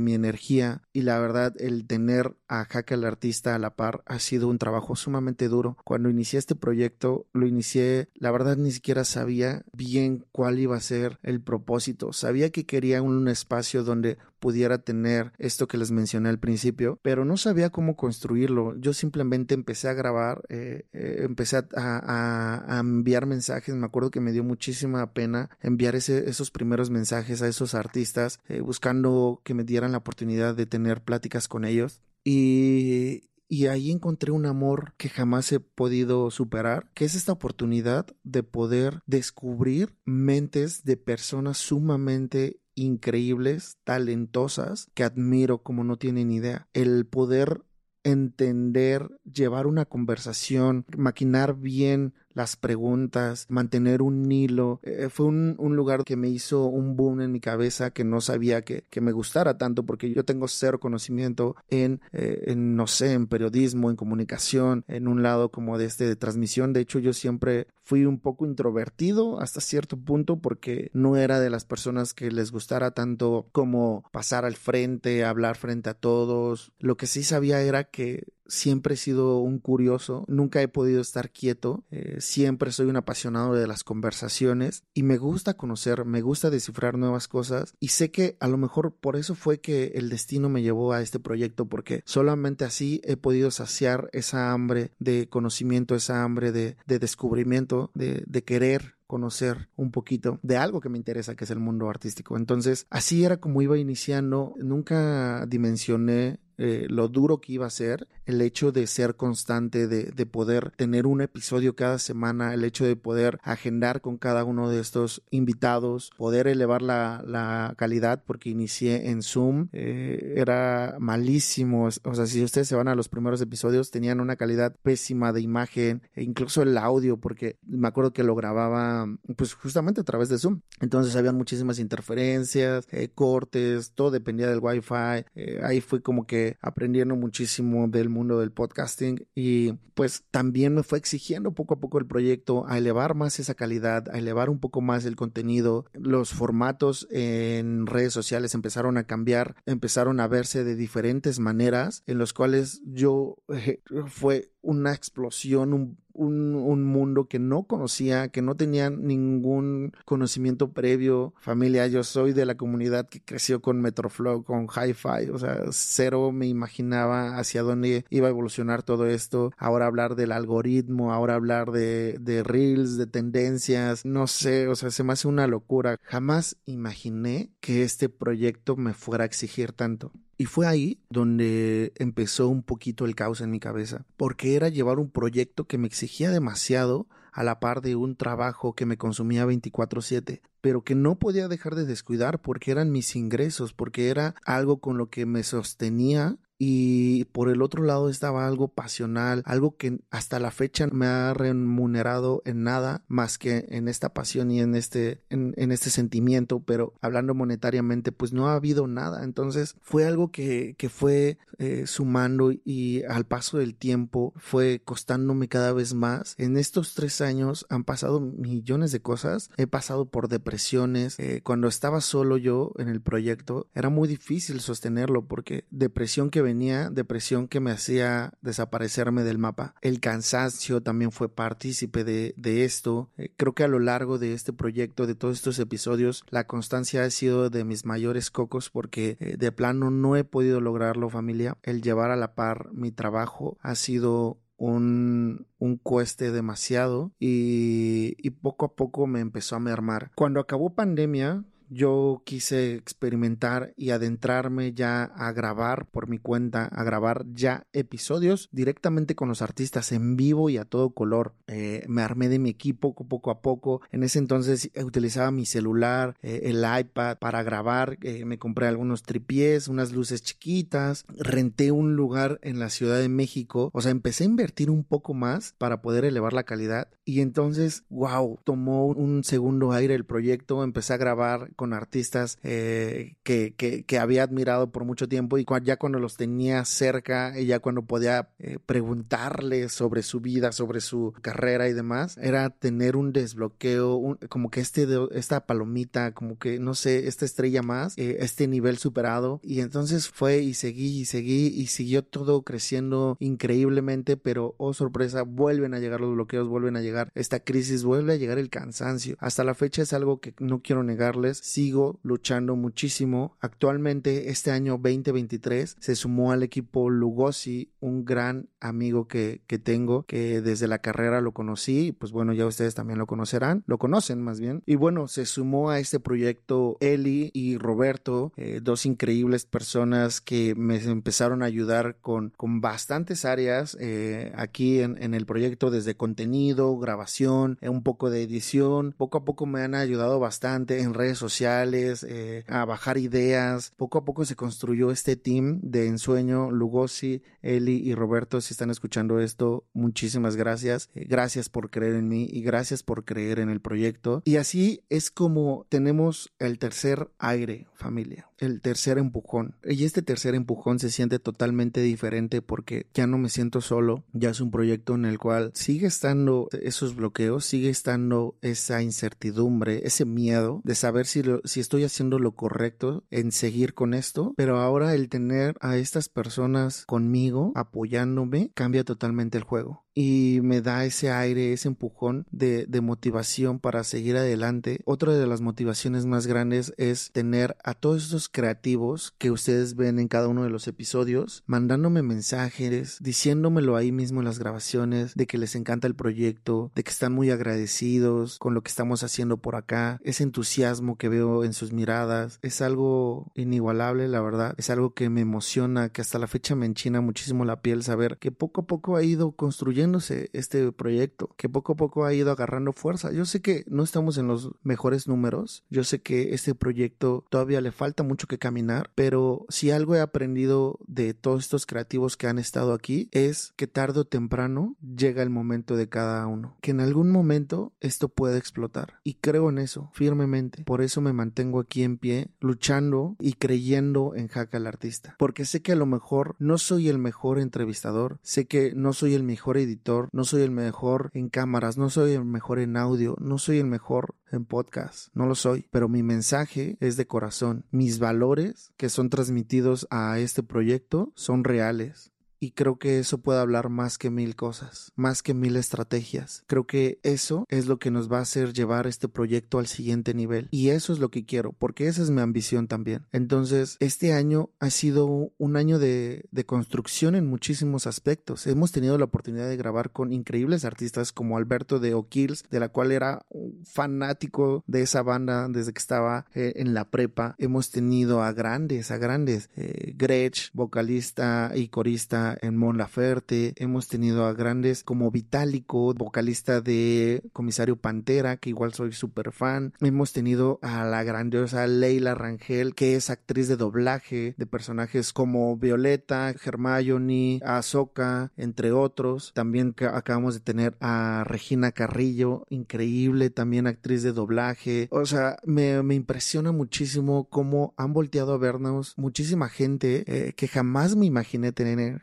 mi 0.00 0.14
energía. 0.14 0.82
Y 0.92 1.02
la 1.02 1.18
verdad 1.18 1.54
el 1.58 1.84
tener 1.86 2.36
a 2.46 2.64
Jaque 2.64 2.94
al 2.94 3.04
artista 3.04 3.56
a 3.56 3.58
la 3.58 3.74
par 3.74 4.02
ha 4.06 4.20
sido 4.20 4.46
un 4.46 4.58
trabajo 4.58 4.94
sumamente 4.94 5.48
duro. 5.48 5.76
Cuando 5.84 6.08
inicié 6.08 6.38
este 6.38 6.54
proyecto, 6.54 7.26
lo 7.32 7.46
inicié, 7.46 8.08
la 8.14 8.30
verdad 8.30 8.56
ni 8.56 8.70
siquiera 8.70 9.04
sabía 9.04 9.64
bien 9.72 10.24
cuál 10.30 10.60
iba 10.60 10.76
a 10.76 10.80
ser 10.80 11.18
el 11.24 11.40
propósito, 11.40 12.12
sabía 12.12 12.50
que 12.50 12.66
quería 12.66 13.02
un 13.02 13.26
espacio 13.26 13.82
donde 13.82 14.18
pudiera 14.40 14.78
tener 14.78 15.32
esto 15.38 15.68
que 15.68 15.78
les 15.78 15.90
mencioné 15.90 16.30
al 16.30 16.38
principio, 16.38 16.98
pero 17.02 17.24
no 17.24 17.36
sabía 17.36 17.70
cómo 17.70 17.94
construirlo. 17.94 18.76
Yo 18.78 18.92
simplemente 18.92 19.54
empecé 19.54 19.88
a 19.88 19.94
grabar, 19.94 20.42
eh, 20.48 20.86
eh, 20.92 21.20
empecé 21.20 21.58
a, 21.76 22.80
enviar 22.80 23.26
mensajes. 23.26 23.74
Me 23.74 23.86
acuerdo 23.86 24.10
que 24.10 24.20
me 24.20 24.32
dio 24.32 24.42
muchísima 24.42 25.12
pena 25.12 25.50
enviar 25.60 25.94
esos 25.94 26.50
primeros 26.50 26.90
mensajes 26.90 27.42
a 27.42 27.48
esos 27.48 27.74
artistas, 27.74 28.40
eh, 28.48 28.60
buscando 28.60 29.40
que 29.44 29.54
me 29.54 29.64
dieran 29.64 29.92
la 29.92 29.98
oportunidad 29.98 30.54
de 30.54 30.66
tener 30.66 31.02
pláticas 31.02 31.46
con 31.46 31.64
ellos. 31.64 32.00
Y, 32.24 33.30
y 33.52 33.66
ahí 33.66 33.90
encontré 33.90 34.30
un 34.30 34.46
amor 34.46 34.94
que 34.96 35.08
jamás 35.08 35.50
he 35.50 35.58
podido 35.58 36.30
superar, 36.30 36.88
que 36.94 37.04
es 37.04 37.16
esta 37.16 37.32
oportunidad 37.32 38.06
de 38.22 38.44
poder 38.44 39.02
descubrir 39.06 39.96
mentes 40.04 40.84
de 40.84 40.96
personas 40.96 41.58
sumamente 41.58 42.59
increíbles, 42.80 43.76
talentosas, 43.84 44.88
que 44.94 45.04
admiro 45.04 45.62
como 45.62 45.84
no 45.84 45.98
tienen 45.98 46.30
idea. 46.30 46.68
El 46.72 47.06
poder 47.06 47.62
entender, 48.02 49.10
llevar 49.30 49.66
una 49.66 49.84
conversación, 49.84 50.86
maquinar 50.96 51.56
bien 51.56 52.14
las 52.32 52.56
preguntas, 52.56 53.46
mantener 53.48 54.02
un 54.02 54.30
hilo. 54.30 54.80
Eh, 54.82 55.08
fue 55.10 55.26
un, 55.26 55.56
lugar 55.58 56.04
que 56.04 56.16
me 56.16 56.28
hizo 56.28 56.66
un 56.66 56.96
boom 56.96 57.20
en 57.20 57.32
mi 57.32 57.40
cabeza 57.40 57.90
que 57.90 58.04
no 58.04 58.20
sabía 58.20 58.62
que, 58.62 58.84
me 59.00 59.12
gustara 59.12 59.56
tanto 59.56 59.84
porque 59.84 60.12
yo 60.12 60.24
tengo 60.24 60.46
cero 60.46 60.78
conocimiento 60.78 61.56
en, 61.70 62.00
eh, 62.12 62.44
en, 62.48 62.76
no 62.76 62.86
sé, 62.86 63.14
en 63.14 63.26
periodismo, 63.26 63.88
en 63.88 63.96
comunicación, 63.96 64.84
en 64.88 65.08
un 65.08 65.22
lado 65.22 65.50
como 65.50 65.78
de 65.78 65.86
este 65.86 66.04
de 66.04 66.16
transmisión. 66.16 66.72
De 66.72 66.80
hecho, 66.80 66.98
yo 66.98 67.12
siempre 67.14 67.66
fui 67.82 68.04
un 68.04 68.20
poco 68.20 68.46
introvertido 68.46 69.40
hasta 69.40 69.60
cierto 69.60 69.96
punto 69.96 70.36
porque 70.36 70.90
no 70.92 71.16
era 71.16 71.40
de 71.40 71.50
las 71.50 71.64
personas 71.64 72.14
que 72.14 72.30
les 72.30 72.52
gustara 72.52 72.90
tanto 72.92 73.48
como 73.52 74.04
pasar 74.12 74.44
al 74.44 74.54
frente, 74.54 75.24
hablar 75.24 75.56
frente 75.56 75.90
a 75.90 75.94
todos. 75.94 76.72
Lo 76.78 76.96
que 76.96 77.06
sí 77.06 77.22
sabía 77.22 77.62
era 77.62 77.84
que 77.84 78.28
siempre 78.50 78.94
he 78.94 78.96
sido 78.96 79.38
un 79.38 79.58
curioso, 79.58 80.24
nunca 80.28 80.60
he 80.60 80.68
podido 80.68 81.00
estar 81.00 81.30
quieto, 81.30 81.84
eh, 81.90 82.16
siempre 82.20 82.72
soy 82.72 82.86
un 82.86 82.96
apasionado 82.96 83.54
de 83.54 83.66
las 83.66 83.84
conversaciones 83.84 84.84
y 84.92 85.02
me 85.02 85.16
gusta 85.16 85.54
conocer, 85.54 86.04
me 86.04 86.20
gusta 86.20 86.50
descifrar 86.50 86.98
nuevas 86.98 87.28
cosas 87.28 87.74
y 87.80 87.88
sé 87.88 88.10
que 88.10 88.36
a 88.40 88.48
lo 88.48 88.58
mejor 88.58 88.94
por 88.94 89.16
eso 89.16 89.34
fue 89.34 89.60
que 89.60 89.92
el 89.94 90.10
destino 90.10 90.48
me 90.48 90.62
llevó 90.62 90.92
a 90.92 91.00
este 91.00 91.20
proyecto 91.20 91.66
porque 91.66 92.02
solamente 92.04 92.64
así 92.64 93.00
he 93.04 93.16
podido 93.16 93.50
saciar 93.50 94.10
esa 94.12 94.52
hambre 94.52 94.92
de 94.98 95.28
conocimiento, 95.28 95.94
esa 95.94 96.22
hambre 96.24 96.52
de, 96.52 96.76
descubrimiento, 96.86 97.90
de, 97.94 98.42
querer 98.44 98.96
conocer 99.06 99.68
un 99.76 99.90
poquito 99.90 100.38
de 100.42 100.56
algo 100.56 100.80
que 100.80 100.88
me 100.88 100.98
interesa, 100.98 101.34
que 101.34 101.44
es 101.44 101.50
el 101.50 101.58
mundo 101.58 101.88
artístico. 101.90 102.36
Entonces, 102.36 102.86
así 102.90 103.24
era 103.24 103.38
como 103.38 103.60
iba 103.60 103.76
iniciando. 103.76 104.54
Nunca 104.58 105.44
dimensioné 105.46 106.40
eh, 106.62 106.86
lo 106.88 107.08
duro 107.08 107.40
que 107.40 107.54
iba 107.54 107.66
a 107.66 107.70
ser, 107.70 108.06
el 108.30 108.40
hecho 108.40 108.72
de 108.72 108.86
ser 108.86 109.16
constante, 109.16 109.86
de, 109.86 110.04
de, 110.04 110.26
poder 110.26 110.70
tener 110.76 111.06
un 111.06 111.20
episodio 111.20 111.74
cada 111.74 111.98
semana, 111.98 112.54
el 112.54 112.64
hecho 112.64 112.84
de 112.84 112.96
poder 112.96 113.38
agendar 113.42 114.00
con 114.00 114.16
cada 114.16 114.44
uno 114.44 114.68
de 114.68 114.80
estos 114.80 115.22
invitados, 115.30 116.10
poder 116.16 116.46
elevar 116.46 116.82
la, 116.82 117.74
calidad, 117.76 118.22
porque 118.26 118.50
inicié 118.50 119.10
en 119.10 119.22
Zoom, 119.22 119.68
eh, 119.72 120.34
era 120.36 120.96
malísimo, 120.98 121.88
o 122.04 122.14
sea, 122.14 122.26
si 122.26 122.42
ustedes 122.42 122.68
se 122.68 122.76
van 122.76 122.88
a 122.88 122.94
los 122.94 123.08
primeros 123.08 123.40
episodios, 123.40 123.90
tenían 123.90 124.20
una 124.20 124.36
calidad 124.36 124.76
pésima 124.82 125.32
de 125.32 125.40
imagen, 125.40 126.02
e 126.14 126.22
incluso 126.22 126.62
el 126.62 126.76
audio, 126.78 127.16
porque 127.16 127.58
me 127.66 127.88
acuerdo 127.88 128.12
que 128.12 128.22
lo 128.22 128.34
grababa 128.34 129.06
pues 129.36 129.54
justamente 129.54 130.00
a 130.00 130.04
través 130.04 130.28
de 130.28 130.38
Zoom, 130.38 130.60
entonces 130.80 131.16
habían 131.16 131.36
muchísimas 131.36 131.78
interferencias, 131.78 132.86
eh, 132.90 133.08
cortes, 133.12 133.92
todo 133.94 134.10
dependía 134.10 134.48
del 134.48 134.60
wifi, 134.60 135.24
ahí 135.62 135.80
fue 135.80 136.00
como 136.02 136.26
que 136.26 136.56
aprendiendo 136.60 137.16
muchísimo 137.16 137.88
del 137.88 138.08
mundo 138.08 138.19
del 138.28 138.52
podcasting 138.52 139.26
y 139.34 139.72
pues 139.94 140.24
también 140.30 140.74
me 140.74 140.82
fue 140.82 140.98
exigiendo 140.98 141.52
poco 141.52 141.74
a 141.74 141.80
poco 141.80 141.98
el 141.98 142.06
proyecto 142.06 142.66
a 142.66 142.78
elevar 142.78 143.14
más 143.14 143.38
esa 143.38 143.54
calidad, 143.54 144.08
a 144.08 144.18
elevar 144.18 144.48
un 144.48 144.58
poco 144.58 144.80
más 144.80 145.04
el 145.04 145.16
contenido. 145.16 145.84
Los 145.92 146.32
formatos 146.32 147.06
en 147.10 147.86
redes 147.86 148.12
sociales 148.12 148.54
empezaron 148.54 148.96
a 148.96 149.04
cambiar, 149.04 149.56
empezaron 149.66 150.20
a 150.20 150.28
verse 150.28 150.64
de 150.64 150.76
diferentes 150.76 151.38
maneras 151.38 152.02
en 152.06 152.18
los 152.18 152.32
cuales 152.32 152.80
yo 152.84 153.36
fue 154.06 154.52
una 154.62 154.92
explosión, 154.92 155.72
un, 155.72 155.98
un, 156.12 156.84
mundo 156.84 157.26
que 157.26 157.38
no 157.38 157.64
conocía, 157.64 158.28
que 158.28 158.42
no 158.42 158.54
tenía 158.54 158.90
ningún 158.90 159.92
conocimiento 160.04 160.72
previo. 160.72 161.34
Familia, 161.40 161.86
yo 161.86 162.04
soy 162.04 162.32
de 162.32 162.44
la 162.44 162.56
comunidad 162.56 163.08
que 163.08 163.22
creció 163.22 163.60
con 163.60 163.80
Metroflow, 163.80 164.44
con 164.44 164.66
Hi-Fi, 164.66 165.30
o 165.32 165.38
sea, 165.38 165.64
cero 165.70 166.32
me 166.32 166.46
imaginaba 166.46 167.38
hacia 167.38 167.62
dónde 167.62 168.04
iba 168.10 168.26
a 168.26 168.30
evolucionar 168.30 168.82
todo 168.82 169.06
esto. 169.06 169.52
Ahora 169.56 169.86
hablar 169.86 170.14
del 170.16 170.32
algoritmo, 170.32 171.12
ahora 171.12 171.34
hablar 171.34 171.70
de, 171.70 172.18
de 172.20 172.42
reels, 172.42 172.96
de 172.96 173.06
tendencias, 173.06 174.04
no 174.04 174.26
sé, 174.26 174.68
o 174.68 174.74
sea, 174.74 174.90
se 174.90 175.04
me 175.04 175.12
hace 175.12 175.28
una 175.28 175.46
locura. 175.46 175.98
Jamás 176.02 176.56
imaginé 176.66 177.50
que 177.60 177.82
este 177.82 178.08
proyecto 178.08 178.76
me 178.76 178.94
fuera 178.94 179.24
a 179.24 179.26
exigir 179.26 179.72
tanto. 179.72 180.12
Y 180.40 180.46
fue 180.46 180.66
ahí 180.66 180.98
donde 181.10 181.92
empezó 181.96 182.48
un 182.48 182.62
poquito 182.62 183.04
el 183.04 183.14
caos 183.14 183.42
en 183.42 183.50
mi 183.50 183.60
cabeza, 183.60 184.06
porque 184.16 184.56
era 184.56 184.70
llevar 184.70 184.98
un 184.98 185.10
proyecto 185.10 185.66
que 185.66 185.76
me 185.76 185.86
exigía 185.86 186.30
demasiado 186.30 187.08
a 187.30 187.44
la 187.44 187.60
par 187.60 187.82
de 187.82 187.94
un 187.94 188.16
trabajo 188.16 188.74
que 188.74 188.86
me 188.86 188.96
consumía 188.96 189.44
24/7, 189.44 190.40
pero 190.62 190.82
que 190.82 190.94
no 190.94 191.18
podía 191.18 191.46
dejar 191.46 191.74
de 191.74 191.84
descuidar 191.84 192.40
porque 192.40 192.70
eran 192.70 192.90
mis 192.90 193.16
ingresos, 193.16 193.74
porque 193.74 194.08
era 194.08 194.34
algo 194.46 194.80
con 194.80 194.96
lo 194.96 195.10
que 195.10 195.26
me 195.26 195.42
sostenía 195.42 196.38
y 196.62 197.24
por 197.32 197.48
el 197.48 197.62
otro 197.62 197.82
lado 197.82 198.10
estaba 198.10 198.46
algo 198.46 198.68
pasional, 198.68 199.42
algo 199.46 199.78
que 199.78 199.98
hasta 200.10 200.38
la 200.38 200.50
fecha 200.50 200.86
me 200.88 201.06
ha 201.06 201.32
remunerado 201.32 202.42
en 202.44 202.64
nada 202.64 203.02
más 203.08 203.38
que 203.38 203.64
en 203.70 203.88
esta 203.88 204.12
pasión 204.12 204.50
y 204.50 204.60
en 204.60 204.74
este, 204.74 205.22
en, 205.30 205.72
este 205.72 205.88
sentimiento, 205.88 206.60
pero 206.60 206.92
hablando 207.00 207.34
monetariamente, 207.34 208.12
pues 208.12 208.34
no 208.34 208.48
ha 208.48 208.56
habido 208.56 208.86
nada. 208.86 209.24
Entonces 209.24 209.74
fue 209.80 210.04
algo 210.04 210.30
que, 210.30 210.74
que 210.76 210.90
fue 210.90 211.38
eh, 211.56 211.86
sumando 211.86 212.52
y 212.52 213.04
al 213.04 213.24
paso 213.24 213.56
del 213.56 213.74
tiempo 213.74 214.34
fue 214.36 214.82
costándome 214.84 215.48
cada 215.48 215.72
vez 215.72 215.94
más. 215.94 216.34
En 216.36 216.58
estos 216.58 216.92
tres 216.92 217.22
años 217.22 217.64
han 217.70 217.84
pasado 217.84 218.20
millones 218.20 218.92
de 218.92 219.00
cosas. 219.00 219.50
He 219.56 219.66
pasado 219.66 220.10
por 220.10 220.28
depresiones. 220.28 221.18
Eh, 221.18 221.40
cuando 221.42 221.68
estaba 221.68 222.02
solo 222.02 222.36
yo 222.36 222.72
en 222.76 222.88
el 222.88 223.00
proyecto, 223.00 223.70
era 223.74 223.88
muy 223.88 224.08
difícil 224.08 224.60
sostenerlo 224.60 225.24
porque 225.24 225.64
depresión 225.70 226.28
que 226.28 226.49
venía 226.50 226.90
depresión 226.90 227.46
que 227.46 227.60
me 227.60 227.70
hacía 227.70 228.32
desaparecerme 228.42 229.22
del 229.22 229.38
mapa. 229.38 229.74
El 229.82 230.00
cansancio 230.00 230.82
también 230.82 231.12
fue 231.12 231.28
partícipe 231.28 232.02
de, 232.04 232.64
esto. 232.64 233.08
Eh, 233.16 233.32
creo 233.36 233.54
que 233.54 233.62
a 233.62 233.68
lo 233.68 233.78
largo 233.78 234.18
de 234.18 234.34
este 234.34 234.52
proyecto, 234.52 235.06
de 235.06 235.14
todos 235.14 235.36
estos 235.36 235.58
episodios, 235.60 236.24
la 236.28 236.46
constancia 236.48 237.04
ha 237.04 237.10
sido 237.10 237.50
de 237.50 237.64
mis 237.64 237.84
mayores 237.84 238.30
cocos 238.30 238.68
porque 238.68 239.16
eh, 239.20 239.36
de 239.38 239.52
plano 239.52 239.90
no 239.90 240.16
he 240.16 240.24
podido 240.24 240.60
lograrlo 240.60 241.08
familia. 241.08 241.56
El 241.62 241.82
llevar 241.82 242.10
a 242.10 242.16
la 242.16 242.34
par 242.34 242.72
mi 242.72 242.90
trabajo 242.90 243.56
ha 243.60 243.76
sido 243.76 244.38
un, 244.56 245.46
un 245.58 245.76
cueste 245.76 246.32
demasiado 246.32 247.12
y, 247.18 248.16
y 248.18 248.30
poco 248.30 248.66
a 248.66 248.74
poco 248.74 249.06
me 249.06 249.20
empezó 249.20 249.56
a 249.56 249.60
mermar. 249.60 250.10
Cuando 250.16 250.40
acabó 250.40 250.74
pandemia, 250.74 251.44
yo 251.70 252.22
quise 252.24 252.74
experimentar 252.74 253.72
y 253.76 253.90
adentrarme 253.90 254.72
ya 254.74 255.04
a 255.04 255.32
grabar 255.32 255.86
por 255.86 256.08
mi 256.08 256.18
cuenta, 256.18 256.64
a 256.66 256.84
grabar 256.84 257.24
ya 257.32 257.66
episodios 257.72 258.48
directamente 258.52 259.14
con 259.14 259.28
los 259.28 259.40
artistas 259.40 259.92
en 259.92 260.16
vivo 260.16 260.50
y 260.50 260.58
a 260.58 260.64
todo 260.64 260.90
color. 260.90 261.34
Eh, 261.46 261.84
me 261.88 262.02
armé 262.02 262.28
de 262.28 262.38
mi 262.38 262.50
equipo 262.50 262.94
poco 262.94 263.30
a 263.30 263.40
poco. 263.40 263.80
En 263.90 264.02
ese 264.02 264.18
entonces 264.18 264.70
utilizaba 264.82 265.30
mi 265.30 265.46
celular, 265.46 266.16
eh, 266.22 266.42
el 266.44 266.64
iPad 266.80 267.18
para 267.18 267.42
grabar. 267.42 267.98
Eh, 268.02 268.24
me 268.24 268.38
compré 268.38 268.66
algunos 268.66 269.02
tripiés, 269.02 269.68
unas 269.68 269.92
luces 269.92 270.22
chiquitas. 270.22 271.04
Renté 271.08 271.70
un 271.70 271.94
lugar 271.94 272.38
en 272.42 272.58
la 272.58 272.70
Ciudad 272.70 272.98
de 272.98 273.08
México. 273.08 273.70
O 273.72 273.80
sea, 273.80 273.90
empecé 273.90 274.24
a 274.24 274.28
invertir 274.28 274.70
un 274.70 274.84
poco 274.84 275.14
más 275.14 275.54
para 275.58 275.82
poder 275.82 276.04
elevar 276.04 276.32
la 276.32 276.44
calidad. 276.44 276.88
Y 277.04 277.20
entonces, 277.20 277.84
wow, 277.90 278.38
tomó 278.44 278.86
un 278.86 279.24
segundo 279.24 279.72
aire 279.72 279.94
el 279.94 280.04
proyecto. 280.04 280.64
Empecé 280.64 280.94
a 280.94 280.98
grabar 280.98 281.50
con 281.60 281.74
artistas 281.74 282.38
eh, 282.42 283.16
que, 283.22 283.52
que, 283.54 283.98
había 283.98 284.22
admirado 284.22 284.70
por 284.70 284.86
mucho 284.86 285.10
tiempo 285.10 285.36
y 285.36 285.44
ya 285.62 285.76
cuando 285.76 285.98
los 285.98 286.16
tenía 286.16 286.64
cerca 286.64 287.38
y 287.38 287.44
ya 287.44 287.58
cuando 287.58 287.82
podía 287.82 288.30
eh, 288.38 288.56
preguntarles 288.64 289.70
sobre 289.70 290.02
su 290.02 290.20
vida, 290.20 290.52
sobre 290.52 290.80
su 290.80 291.12
carrera 291.20 291.68
y 291.68 291.74
demás, 291.74 292.16
era 292.16 292.48
tener 292.48 292.96
un 292.96 293.12
desbloqueo, 293.12 294.16
como 294.30 294.50
que 294.50 294.60
este, 294.60 294.88
esta 295.10 295.44
palomita, 295.44 296.14
como 296.14 296.38
que 296.38 296.58
no 296.58 296.72
sé, 296.72 297.08
esta 297.08 297.26
estrella 297.26 297.60
más, 297.60 297.92
eh, 297.98 298.16
este 298.20 298.48
nivel 298.48 298.78
superado 298.78 299.38
y 299.42 299.60
entonces 299.60 300.08
fue 300.08 300.38
y 300.38 300.54
seguí 300.54 301.00
y 301.00 301.04
seguí 301.04 301.48
y 301.48 301.66
siguió 301.66 302.02
todo 302.02 302.40
creciendo 302.40 303.18
increíblemente, 303.20 304.16
pero 304.16 304.54
oh 304.56 304.72
sorpresa, 304.72 305.24
vuelven 305.24 305.74
a 305.74 305.78
llegar 305.78 306.00
los 306.00 306.14
bloqueos, 306.14 306.48
vuelven 306.48 306.78
a 306.78 306.80
llegar 306.80 307.12
esta 307.14 307.40
crisis, 307.40 307.84
vuelve 307.84 308.14
a 308.14 308.16
llegar 308.16 308.38
el 308.38 308.48
cansancio. 308.48 309.18
Hasta 309.18 309.44
la 309.44 309.52
fecha 309.52 309.82
es 309.82 309.92
algo 309.92 310.20
que 310.20 310.32
no 310.38 310.62
quiero 310.62 310.82
negarles 310.82 311.49
sigo 311.50 311.98
luchando 312.02 312.54
muchísimo. 312.54 313.36
Actualmente, 313.40 314.30
este 314.30 314.52
año 314.52 314.72
2023, 314.72 315.76
se 315.80 315.96
sumó 315.96 316.32
al 316.32 316.42
equipo 316.42 316.90
Lugosi, 316.90 317.72
un 317.80 318.04
gran 318.04 318.48
amigo 318.60 319.08
que, 319.08 319.42
que 319.46 319.58
tengo, 319.58 320.04
que 320.04 320.40
desde 320.40 320.68
la 320.68 320.78
carrera 320.78 321.20
lo 321.20 321.32
conocí, 321.32 321.92
pues 321.92 322.12
bueno, 322.12 322.32
ya 322.32 322.46
ustedes 322.46 322.74
también 322.74 322.98
lo 322.98 323.06
conocerán, 323.06 323.64
lo 323.66 323.78
conocen 323.78 324.22
más 324.22 324.38
bien. 324.38 324.62
Y 324.64 324.76
bueno, 324.76 325.08
se 325.08 325.26
sumó 325.26 325.70
a 325.70 325.80
este 325.80 325.98
proyecto 325.98 326.76
Eli 326.80 327.30
y 327.34 327.56
Roberto, 327.58 328.32
eh, 328.36 328.60
dos 328.62 328.86
increíbles 328.86 329.44
personas 329.44 330.20
que 330.20 330.54
me 330.54 330.76
empezaron 330.76 331.42
a 331.42 331.46
ayudar 331.46 331.96
con, 332.00 332.32
con 332.36 332.60
bastantes 332.60 333.24
áreas 333.24 333.76
eh, 333.80 334.32
aquí 334.36 334.80
en, 334.80 335.02
en, 335.02 335.14
el 335.14 335.26
proyecto, 335.26 335.70
desde 335.70 335.96
contenido, 335.96 336.78
grabación, 336.78 337.58
eh, 337.60 337.68
un 337.68 337.82
poco 337.82 338.10
de 338.10 338.22
edición. 338.22 338.94
Poco 338.96 339.18
a 339.18 339.24
poco 339.24 339.46
me 339.46 339.62
han 339.62 339.74
ayudado 339.74 340.20
bastante 340.20 340.80
en 340.80 340.94
redes 340.94 341.18
sociales 341.18 341.39
eh, 341.42 342.44
a 342.48 342.64
bajar 342.64 342.98
ideas. 342.98 343.72
Poco 343.76 343.98
a 343.98 344.04
poco 344.04 344.24
se 344.24 344.36
construyó 344.36 344.90
este 344.90 345.16
team 345.16 345.60
de 345.62 345.86
ensueño, 345.86 346.50
Lugosi, 346.50 347.22
Eli 347.42 347.76
y 347.76 347.94
Roberto. 347.94 348.40
Si 348.40 348.52
están 348.52 348.70
escuchando 348.70 349.20
esto, 349.20 349.64
muchísimas 349.72 350.36
gracias. 350.36 350.90
Eh, 350.94 351.06
gracias 351.08 351.48
por 351.48 351.70
creer 351.70 351.94
en 351.94 352.08
mí 352.08 352.28
y 352.30 352.42
gracias 352.42 352.82
por 352.82 353.04
creer 353.04 353.38
en 353.38 353.48
el 353.48 353.60
proyecto. 353.60 354.22
Y 354.24 354.36
así 354.36 354.82
es 354.88 355.10
como 355.10 355.66
tenemos 355.68 356.32
el 356.38 356.58
tercer 356.58 357.10
aire, 357.18 357.66
familia 357.74 358.29
el 358.40 358.60
tercer 358.60 358.98
empujón. 358.98 359.54
Y 359.64 359.84
este 359.84 360.02
tercer 360.02 360.34
empujón 360.34 360.78
se 360.78 360.90
siente 360.90 361.18
totalmente 361.18 361.80
diferente 361.80 362.42
porque 362.42 362.86
ya 362.94 363.06
no 363.06 363.18
me 363.18 363.28
siento 363.28 363.60
solo, 363.60 364.04
ya 364.12 364.30
es 364.30 364.40
un 364.40 364.50
proyecto 364.50 364.94
en 364.94 365.04
el 365.04 365.18
cual 365.18 365.52
sigue 365.54 365.86
estando 365.86 366.48
esos 366.52 366.96
bloqueos, 366.96 367.44
sigue 367.44 367.68
estando 367.68 368.36
esa 368.42 368.82
incertidumbre, 368.82 369.86
ese 369.86 370.04
miedo 370.04 370.60
de 370.64 370.74
saber 370.74 371.06
si 371.06 371.22
lo, 371.22 371.40
si 371.44 371.60
estoy 371.60 371.84
haciendo 371.84 372.18
lo 372.18 372.32
correcto 372.32 373.04
en 373.10 373.30
seguir 373.32 373.74
con 373.74 373.94
esto, 373.94 374.34
pero 374.36 374.58
ahora 374.58 374.94
el 374.94 375.08
tener 375.08 375.56
a 375.60 375.76
estas 375.76 376.08
personas 376.08 376.84
conmigo 376.86 377.52
apoyándome 377.54 378.50
cambia 378.54 378.84
totalmente 378.84 379.38
el 379.38 379.44
juego 379.44 379.84
y 380.00 380.40
me 380.40 380.62
da 380.62 380.86
ese 380.86 381.10
aire, 381.10 381.52
ese 381.52 381.68
empujón 381.68 382.26
de, 382.30 382.64
de, 382.66 382.80
motivación 382.80 383.58
para 383.58 383.84
seguir 383.84 384.16
adelante. 384.16 384.80
Otra 384.86 385.12
de 385.12 385.26
las 385.26 385.42
motivaciones 385.42 386.06
más 386.06 386.26
grandes 386.26 386.72
es 386.78 387.10
tener 387.12 387.54
a 387.64 387.74
todos 387.74 388.06
esos 388.06 388.30
creativos 388.30 389.12
que 389.18 389.30
ustedes 389.30 389.76
ven 389.76 389.98
en 389.98 390.08
cada 390.08 390.28
uno 390.28 390.42
de 390.42 390.48
los 390.48 390.66
episodios, 390.68 391.44
mandándome 391.44 392.00
mensajes, 392.00 392.96
diciéndomelo 393.02 393.76
ahí 393.76 393.92
mismo 393.92 394.20
en 394.20 394.24
las 394.24 394.38
grabaciones, 394.38 395.14
de 395.14 395.26
que 395.26 395.36
les 395.36 395.54
encanta 395.54 395.86
el 395.86 395.94
proyecto, 395.94 396.72
de 396.74 396.82
que 396.82 396.90
están 396.90 397.12
muy 397.12 397.28
agradecidos 397.28 398.38
con 398.38 398.54
lo 398.54 398.62
que 398.62 398.70
estamos 398.70 399.02
haciendo 399.02 399.36
por 399.36 399.54
acá, 399.54 400.00
ese 400.02 400.22
entusiasmo 400.22 400.96
que 400.96 401.10
veo 401.10 401.44
en 401.44 401.52
sus 401.52 401.74
miradas, 401.74 402.38
es 402.40 402.62
algo 402.62 403.32
inigualable, 403.34 404.08
la 404.08 404.22
verdad, 404.22 404.54
es 404.56 404.70
algo 404.70 404.94
que 404.94 405.10
me 405.10 405.20
emociona, 405.20 405.90
que 405.90 406.00
hasta 406.00 406.18
la 406.18 406.26
fecha 406.26 406.54
me 406.54 406.64
enchina 406.64 407.02
muchísimo 407.02 407.44
la 407.44 407.60
piel 407.60 407.82
saber 407.82 408.16
que 408.16 408.32
poco 408.32 408.62
a 408.62 408.66
poco 408.66 408.96
ha 408.96 409.02
ido 409.02 409.32
construyendo 409.32 409.89
este 409.98 410.72
proyecto, 410.72 411.34
que 411.36 411.48
poco 411.48 411.72
a 411.72 411.76
poco 411.76 412.04
ha 412.04 412.14
ido 412.14 412.30
agarrando 412.30 412.72
fuerza. 412.72 413.12
Yo 413.12 413.24
sé 413.24 413.40
que 413.40 413.64
no 413.68 413.82
estamos 413.82 414.18
en 414.18 414.26
los 414.26 414.52
mejores 414.62 415.08
números, 415.08 415.64
yo 415.70 415.84
sé 415.84 416.00
que 416.00 416.34
este 416.34 416.54
proyecto 416.54 417.24
todavía 417.30 417.60
le 417.60 417.72
falta 417.72 418.02
mucho 418.02 418.26
que 418.26 418.38
caminar, 418.38 418.90
pero 418.94 419.46
si 419.48 419.70
algo 419.70 419.94
he 419.94 420.00
aprendido 420.00 420.78
de 420.86 421.14
todos 421.14 421.44
estos 421.44 421.66
creativos 421.66 422.16
que 422.16 422.26
han 422.26 422.38
estado 422.38 422.72
aquí 422.72 423.08
es 423.12 423.52
que 423.56 423.66
tarde 423.66 424.00
o 424.00 424.04
temprano 424.04 424.76
llega 424.80 425.22
el 425.22 425.30
momento 425.30 425.76
de 425.76 425.88
cada 425.88 426.26
uno, 426.26 426.56
que 426.60 426.70
en 426.70 426.80
algún 426.80 427.10
momento 427.10 427.72
esto 427.80 428.08
puede 428.08 428.38
explotar. 428.38 429.00
Y 429.04 429.14
creo 429.14 429.48
en 429.50 429.58
eso 429.58 429.90
firmemente. 429.94 430.64
Por 430.64 430.82
eso 430.82 431.00
me 431.00 431.12
mantengo 431.12 431.60
aquí 431.60 431.82
en 431.82 431.98
pie, 431.98 432.30
luchando 432.40 433.16
y 433.18 433.34
creyendo 433.34 434.14
en 434.14 434.28
Jaca 434.28 434.58
el 434.58 434.66
artista. 434.66 435.16
Porque 435.18 435.44
sé 435.44 435.62
que 435.62 435.72
a 435.72 435.76
lo 435.76 435.86
mejor 435.86 436.36
no 436.38 436.58
soy 436.58 436.88
el 436.88 436.98
mejor 436.98 437.38
entrevistador, 437.38 438.18
sé 438.22 438.46
que 438.46 438.72
no 438.74 438.92
soy 438.92 439.14
el 439.14 439.22
mejor 439.22 439.56
editor, 439.56 439.69
no 440.12 440.24
soy 440.24 440.42
el 440.42 440.50
mejor 440.50 441.10
en 441.14 441.28
cámaras, 441.28 441.76
no 441.76 441.90
soy 441.90 442.12
el 442.12 442.24
mejor 442.24 442.58
en 442.58 442.76
audio, 442.76 443.16
no 443.20 443.38
soy 443.38 443.58
el 443.58 443.66
mejor 443.66 444.14
en 444.30 444.44
podcast, 444.44 445.08
no 445.14 445.26
lo 445.26 445.34
soy, 445.34 445.66
pero 445.70 445.88
mi 445.88 446.02
mensaje 446.02 446.76
es 446.80 446.96
de 446.96 447.06
corazón. 447.06 447.64
Mis 447.70 447.98
valores 447.98 448.72
que 448.76 448.88
son 448.88 449.10
transmitidos 449.10 449.86
a 449.90 450.18
este 450.18 450.42
proyecto 450.42 451.12
son 451.14 451.44
reales. 451.44 452.12
Y 452.40 452.52
creo 452.52 452.78
que 452.78 452.98
eso 452.98 453.18
puede 453.18 453.38
hablar 453.38 453.68
más 453.68 453.98
que 453.98 454.08
mil 454.10 454.34
cosas, 454.34 454.92
más 454.96 455.22
que 455.22 455.34
mil 455.34 455.56
estrategias. 455.56 456.42
Creo 456.46 456.66
que 456.66 456.98
eso 457.02 457.44
es 457.50 457.66
lo 457.66 457.78
que 457.78 457.90
nos 457.90 458.10
va 458.10 458.18
a 458.18 458.22
hacer 458.22 458.54
llevar 458.54 458.86
este 458.86 459.08
proyecto 459.08 459.58
al 459.58 459.66
siguiente 459.66 460.14
nivel. 460.14 460.48
Y 460.50 460.70
eso 460.70 460.94
es 460.94 460.98
lo 461.00 461.10
que 461.10 461.26
quiero, 461.26 461.52
porque 461.52 461.86
esa 461.86 462.02
es 462.02 462.10
mi 462.10 462.22
ambición 462.22 462.66
también. 462.66 463.06
Entonces, 463.12 463.76
este 463.80 464.14
año 464.14 464.48
ha 464.58 464.70
sido 464.70 465.32
un 465.36 465.56
año 465.56 465.78
de, 465.78 466.24
de 466.30 466.46
construcción 466.46 467.14
en 467.14 467.26
muchísimos 467.26 467.86
aspectos. 467.86 468.46
Hemos 468.46 468.72
tenido 468.72 468.96
la 468.96 469.04
oportunidad 469.04 469.46
de 469.46 469.58
grabar 469.58 469.90
con 469.90 470.12
increíbles 470.12 470.64
artistas 470.64 471.12
como 471.12 471.36
Alberto 471.36 471.78
de 471.78 471.92
O'Kills, 471.92 472.44
de 472.50 472.60
la 472.60 472.70
cual 472.70 472.92
era 472.92 473.26
un 473.28 473.62
fanático 473.66 474.64
de 474.66 474.80
esa 474.80 475.02
banda 475.02 475.46
desde 475.50 475.74
que 475.74 475.78
estaba 475.78 476.24
eh, 476.34 476.54
en 476.56 476.72
la 476.72 476.90
prepa. 476.90 477.34
Hemos 477.36 477.70
tenido 477.70 478.22
a 478.22 478.32
grandes, 478.32 478.90
a 478.90 478.96
grandes, 478.96 479.50
eh, 479.56 479.92
Gretsch, 479.94 480.50
vocalista 480.54 481.52
y 481.54 481.68
corista 481.68 482.29
en 482.40 482.56
Mon 482.56 482.78
Laferte, 482.78 483.54
hemos 483.56 483.88
tenido 483.88 484.26
a 484.26 484.32
grandes 484.32 484.82
como 484.82 485.10
Vitálico, 485.10 485.94
vocalista 485.94 486.60
de 486.60 487.22
Comisario 487.32 487.76
Pantera, 487.76 488.36
que 488.36 488.50
igual 488.50 488.72
soy 488.74 488.92
súper 488.92 489.32
fan, 489.32 489.72
hemos 489.80 490.12
tenido 490.12 490.58
a 490.62 490.84
la 490.84 491.02
grandiosa 491.02 491.66
Leila 491.66 492.14
Rangel, 492.14 492.74
que 492.74 492.96
es 492.96 493.10
actriz 493.10 493.48
de 493.48 493.56
doblaje 493.56 494.34
de 494.36 494.46
personajes 494.46 495.12
como 495.12 495.56
Violeta, 495.56 496.34
Hermione, 496.44 497.40
Ahsoka, 497.44 498.32
entre 498.36 498.72
otros. 498.72 499.32
También 499.34 499.74
acabamos 499.92 500.34
de 500.34 500.40
tener 500.40 500.76
a 500.80 501.24
Regina 501.26 501.72
Carrillo, 501.72 502.46
increíble, 502.48 503.30
también 503.30 503.66
actriz 503.66 504.02
de 504.02 504.12
doblaje. 504.12 504.88
O 504.90 505.06
sea, 505.06 505.38
me, 505.44 505.80
impresiona 505.94 506.52
muchísimo 506.52 507.28
cómo 507.28 507.74
han 507.76 507.92
volteado 507.92 508.32
a 508.32 508.38
vernos 508.38 508.94
muchísima 508.96 509.48
gente 509.48 510.04
eh, 510.06 510.32
que 510.34 510.48
jamás 510.48 510.96
me 510.96 511.06
imaginé 511.06 511.52
tener 511.52 512.02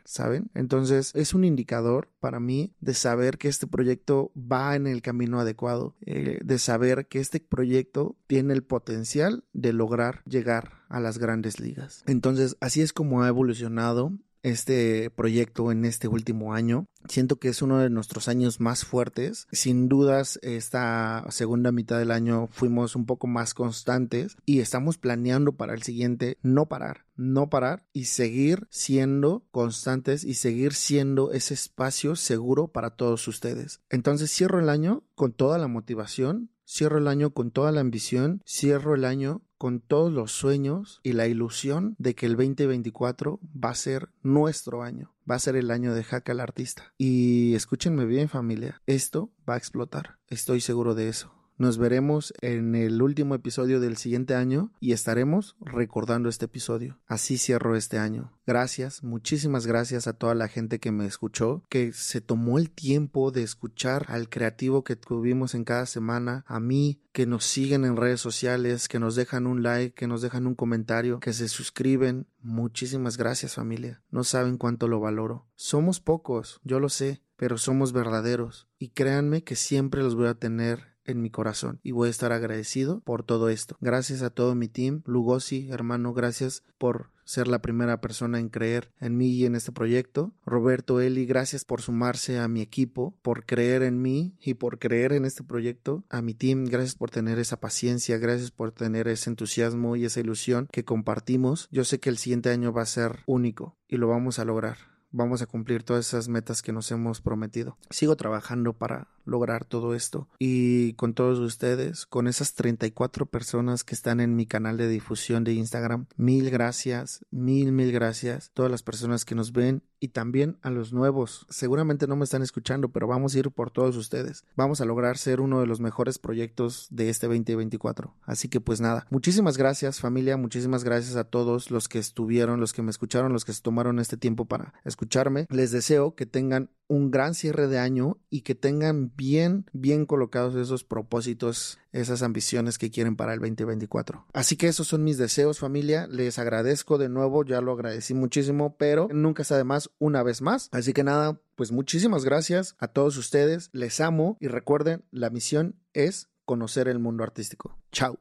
Entonces 0.54 1.12
es 1.14 1.34
un 1.34 1.44
indicador 1.44 2.08
para 2.20 2.40
mí 2.40 2.74
de 2.80 2.94
saber 2.94 3.38
que 3.38 3.48
este 3.48 3.66
proyecto 3.66 4.32
va 4.36 4.74
en 4.76 4.86
el 4.86 5.02
camino 5.02 5.40
adecuado, 5.40 5.94
eh, 6.04 6.38
de 6.42 6.58
saber 6.58 7.06
que 7.06 7.20
este 7.20 7.40
proyecto 7.40 8.16
tiene 8.26 8.54
el 8.54 8.62
potencial 8.62 9.44
de 9.52 9.72
lograr 9.72 10.22
llegar 10.24 10.72
a 10.88 11.00
las 11.00 11.18
grandes 11.18 11.60
ligas. 11.60 12.02
Entonces 12.06 12.56
así 12.60 12.80
es 12.80 12.92
como 12.92 13.22
ha 13.22 13.28
evolucionado 13.28 14.12
este 14.42 15.10
proyecto 15.10 15.72
en 15.72 15.84
este 15.84 16.08
último 16.08 16.54
año. 16.54 16.86
Siento 17.08 17.36
que 17.36 17.48
es 17.48 17.62
uno 17.62 17.78
de 17.78 17.90
nuestros 17.90 18.28
años 18.28 18.60
más 18.60 18.84
fuertes. 18.84 19.46
Sin 19.52 19.88
dudas, 19.88 20.38
esta 20.42 21.24
segunda 21.30 21.72
mitad 21.72 21.98
del 21.98 22.10
año 22.10 22.48
fuimos 22.50 22.96
un 22.96 23.06
poco 23.06 23.26
más 23.26 23.54
constantes 23.54 24.36
y 24.44 24.60
estamos 24.60 24.98
planeando 24.98 25.52
para 25.52 25.74
el 25.74 25.82
siguiente 25.82 26.38
no 26.42 26.66
parar, 26.66 27.04
no 27.16 27.48
parar 27.48 27.86
y 27.92 28.04
seguir 28.04 28.66
siendo 28.70 29.44
constantes 29.50 30.24
y 30.24 30.34
seguir 30.34 30.74
siendo 30.74 31.32
ese 31.32 31.54
espacio 31.54 32.16
seguro 32.16 32.68
para 32.68 32.90
todos 32.90 33.26
ustedes. 33.28 33.80
Entonces 33.90 34.30
cierro 34.30 34.60
el 34.60 34.68
año 34.68 35.04
con 35.14 35.32
toda 35.32 35.58
la 35.58 35.68
motivación, 35.68 36.50
cierro 36.68 36.98
el 36.98 37.08
año 37.08 37.30
con 37.30 37.50
toda 37.50 37.72
la 37.72 37.80
ambición, 37.80 38.42
cierro 38.46 38.94
el 38.94 39.04
año 39.04 39.42
con 39.56 39.80
todos 39.80 40.12
los 40.12 40.32
sueños 40.32 41.00
y 41.02 41.14
la 41.14 41.26
ilusión 41.26 41.96
de 41.98 42.14
que 42.14 42.26
el 42.26 42.36
2024 42.36 43.40
va 43.42 43.70
a 43.70 43.74
ser 43.74 44.10
nuestro 44.22 44.82
año, 44.82 45.14
va 45.28 45.34
a 45.34 45.40
ser 45.40 45.56
el 45.56 45.70
año 45.70 45.94
de 45.94 46.04
Jaca 46.04 46.32
al 46.32 46.40
artista. 46.40 46.92
Y 46.96 47.54
escúchenme 47.54 48.04
bien 48.04 48.28
familia, 48.28 48.80
esto 48.86 49.32
va 49.48 49.54
a 49.54 49.58
explotar, 49.58 50.18
estoy 50.28 50.60
seguro 50.60 50.94
de 50.94 51.08
eso. 51.08 51.37
Nos 51.58 51.76
veremos 51.76 52.32
en 52.40 52.76
el 52.76 53.02
último 53.02 53.34
episodio 53.34 53.80
del 53.80 53.96
siguiente 53.96 54.36
año 54.36 54.70
y 54.78 54.92
estaremos 54.92 55.56
recordando 55.60 56.28
este 56.28 56.44
episodio. 56.44 57.00
Así 57.08 57.36
cierro 57.36 57.74
este 57.74 57.98
año. 57.98 58.32
Gracias, 58.46 59.02
muchísimas 59.02 59.66
gracias 59.66 60.06
a 60.06 60.12
toda 60.12 60.36
la 60.36 60.46
gente 60.46 60.78
que 60.78 60.92
me 60.92 61.04
escuchó, 61.04 61.64
que 61.68 61.92
se 61.92 62.20
tomó 62.20 62.58
el 62.58 62.70
tiempo 62.70 63.32
de 63.32 63.42
escuchar 63.42 64.06
al 64.06 64.28
creativo 64.28 64.84
que 64.84 64.94
tuvimos 64.94 65.56
en 65.56 65.64
cada 65.64 65.86
semana, 65.86 66.44
a 66.46 66.60
mí, 66.60 67.02
que 67.10 67.26
nos 67.26 67.44
siguen 67.44 67.84
en 67.84 67.96
redes 67.96 68.20
sociales, 68.20 68.86
que 68.86 69.00
nos 69.00 69.16
dejan 69.16 69.48
un 69.48 69.64
like, 69.64 69.94
que 69.96 70.06
nos 70.06 70.22
dejan 70.22 70.46
un 70.46 70.54
comentario, 70.54 71.18
que 71.18 71.32
se 71.32 71.48
suscriben. 71.48 72.28
Muchísimas 72.40 73.16
gracias 73.16 73.56
familia. 73.56 74.00
No 74.12 74.22
saben 74.22 74.58
cuánto 74.58 74.86
lo 74.86 75.00
valoro. 75.00 75.48
Somos 75.56 75.98
pocos, 75.98 76.60
yo 76.62 76.78
lo 76.78 76.88
sé, 76.88 77.20
pero 77.34 77.58
somos 77.58 77.92
verdaderos. 77.92 78.68
Y 78.78 78.90
créanme 78.90 79.42
que 79.42 79.56
siempre 79.56 80.04
los 80.04 80.14
voy 80.14 80.28
a 80.28 80.34
tener 80.34 80.97
en 81.08 81.20
mi 81.20 81.30
corazón 81.30 81.80
y 81.82 81.90
voy 81.90 82.08
a 82.08 82.10
estar 82.10 82.32
agradecido 82.32 83.00
por 83.00 83.24
todo 83.24 83.48
esto. 83.48 83.76
Gracias 83.80 84.22
a 84.22 84.30
todo 84.30 84.54
mi 84.54 84.68
team, 84.68 85.02
Lugosi, 85.06 85.68
hermano, 85.70 86.12
gracias 86.14 86.62
por 86.78 87.10
ser 87.28 87.46
la 87.46 87.60
primera 87.60 88.00
persona 88.00 88.38
en 88.38 88.48
creer 88.48 88.90
en 89.00 89.18
mí 89.18 89.28
y 89.28 89.44
en 89.44 89.54
este 89.54 89.70
proyecto. 89.70 90.32
Roberto 90.46 91.00
Eli, 91.00 91.26
gracias 91.26 91.66
por 91.66 91.82
sumarse 91.82 92.38
a 92.38 92.48
mi 92.48 92.62
equipo, 92.62 93.18
por 93.20 93.44
creer 93.44 93.82
en 93.82 94.00
mí 94.00 94.34
y 94.40 94.54
por 94.54 94.78
creer 94.78 95.12
en 95.12 95.26
este 95.26 95.44
proyecto. 95.44 96.04
A 96.08 96.22
mi 96.22 96.32
team, 96.32 96.64
gracias 96.64 96.94
por 96.94 97.10
tener 97.10 97.38
esa 97.38 97.60
paciencia, 97.60 98.16
gracias 98.16 98.50
por 98.50 98.72
tener 98.72 99.08
ese 99.08 99.28
entusiasmo 99.28 99.94
y 99.94 100.06
esa 100.06 100.20
ilusión 100.20 100.68
que 100.72 100.86
compartimos. 100.86 101.68
Yo 101.70 101.84
sé 101.84 102.00
que 102.00 102.08
el 102.08 102.16
siguiente 102.16 102.48
año 102.48 102.72
va 102.72 102.82
a 102.82 102.86
ser 102.86 103.20
único 103.26 103.76
y 103.88 103.98
lo 103.98 104.08
vamos 104.08 104.38
a 104.38 104.46
lograr 104.46 104.97
vamos 105.10 105.42
a 105.42 105.46
cumplir 105.46 105.82
todas 105.82 106.08
esas 106.08 106.28
metas 106.28 106.62
que 106.62 106.72
nos 106.72 106.90
hemos 106.90 107.20
prometido. 107.20 107.76
Sigo 107.90 108.16
trabajando 108.16 108.72
para 108.72 109.08
lograr 109.24 109.64
todo 109.64 109.94
esto. 109.94 110.28
Y 110.38 110.94
con 110.94 111.14
todos 111.14 111.38
ustedes, 111.38 112.06
con 112.06 112.26
esas 112.26 112.54
34 112.54 113.26
personas 113.26 113.84
que 113.84 113.94
están 113.94 114.20
en 114.20 114.36
mi 114.36 114.46
canal 114.46 114.76
de 114.76 114.88
difusión 114.88 115.44
de 115.44 115.52
Instagram, 115.52 116.06
mil 116.16 116.50
gracias, 116.50 117.24
mil, 117.30 117.72
mil 117.72 117.92
gracias. 117.92 118.50
Todas 118.54 118.70
las 118.70 118.82
personas 118.82 119.24
que 119.24 119.34
nos 119.34 119.52
ven 119.52 119.82
y 120.00 120.08
también 120.08 120.58
a 120.62 120.70
los 120.70 120.92
nuevos. 120.92 121.46
Seguramente 121.48 122.06
no 122.06 122.16
me 122.16 122.24
están 122.24 122.42
escuchando, 122.42 122.88
pero 122.90 123.06
vamos 123.06 123.34
a 123.34 123.38
ir 123.38 123.50
por 123.50 123.70
todos 123.70 123.96
ustedes. 123.96 124.44
Vamos 124.56 124.80
a 124.80 124.84
lograr 124.84 125.18
ser 125.18 125.40
uno 125.40 125.60
de 125.60 125.66
los 125.66 125.80
mejores 125.80 126.18
proyectos 126.18 126.86
de 126.90 127.08
este 127.08 127.26
2024. 127.26 128.14
Así 128.22 128.48
que 128.48 128.60
pues 128.60 128.80
nada, 128.80 129.06
muchísimas 129.10 129.56
gracias 129.56 130.00
familia, 130.00 130.36
muchísimas 130.36 130.84
gracias 130.84 131.16
a 131.16 131.24
todos 131.24 131.70
los 131.70 131.88
que 131.88 131.98
estuvieron, 131.98 132.60
los 132.60 132.72
que 132.72 132.82
me 132.82 132.90
escucharon, 132.90 133.32
los 133.32 133.44
que 133.44 133.52
se 133.52 133.62
tomaron 133.62 133.98
este 133.98 134.16
tiempo 134.16 134.44
para 134.46 134.74
escucharme. 134.84 135.46
Les 135.50 135.70
deseo 135.70 136.14
que 136.14 136.26
tengan 136.26 136.70
un 136.88 137.10
gran 137.10 137.34
cierre 137.34 137.68
de 137.68 137.78
año 137.78 138.16
y 138.30 138.40
que 138.40 138.54
tengan 138.54 139.12
bien, 139.14 139.66
bien 139.72 140.06
colocados 140.06 140.54
esos 140.56 140.84
propósitos, 140.84 141.78
esas 141.92 142.22
ambiciones 142.22 142.78
que 142.78 142.90
quieren 142.90 143.14
para 143.14 143.34
el 143.34 143.40
2024. 143.40 144.26
Así 144.32 144.56
que 144.56 144.68
esos 144.68 144.88
son 144.88 145.04
mis 145.04 145.18
deseos 145.18 145.58
familia, 145.58 146.06
les 146.06 146.38
agradezco 146.38 146.98
de 146.98 147.08
nuevo, 147.08 147.44
ya 147.44 147.60
lo 147.60 147.72
agradecí 147.72 148.14
muchísimo, 148.14 148.76
pero 148.78 149.08
nunca 149.12 149.42
está 149.42 149.56
de 149.56 149.64
más 149.64 149.87
una 149.98 150.22
vez 150.22 150.42
más. 150.42 150.68
Así 150.72 150.92
que 150.92 151.04
nada, 151.04 151.40
pues 151.54 151.72
muchísimas 151.72 152.24
gracias 152.24 152.76
a 152.78 152.88
todos 152.88 153.16
ustedes. 153.16 153.70
Les 153.72 154.00
amo 154.00 154.36
y 154.40 154.48
recuerden, 154.48 155.04
la 155.10 155.30
misión 155.30 155.76
es 155.92 156.28
conocer 156.44 156.88
el 156.88 156.98
mundo 156.98 157.24
artístico. 157.24 157.78
Chao. 157.92 158.18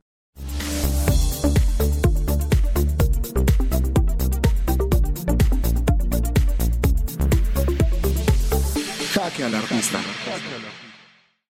Jaque 9.14 9.44
al 9.44 9.56
artista. 9.56 10.00